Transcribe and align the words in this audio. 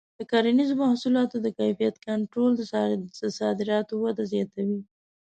د 0.19 0.21
کرنیزو 0.31 0.73
محصولاتو 0.83 1.37
د 1.41 1.47
کیفیت 1.59 1.95
کنټرول 2.07 2.51
د 3.19 3.21
صادراتو 3.39 3.93
وده 4.03 4.23
زیاتوي. 4.33 4.79